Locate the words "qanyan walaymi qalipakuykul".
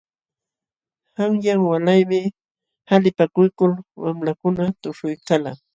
1.15-3.71